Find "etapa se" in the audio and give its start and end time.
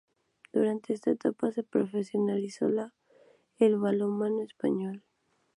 1.11-1.61